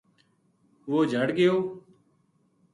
[0.89, 1.53] وہ جھڑ گیو